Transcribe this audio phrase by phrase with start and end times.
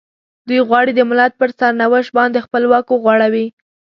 [0.47, 3.45] دوی غواړي د ملت پر سرنوشت باندې خپل واک وغوړوي.